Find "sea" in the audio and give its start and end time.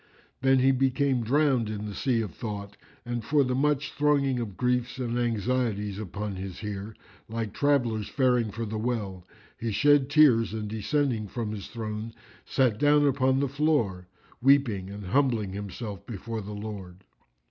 1.93-2.21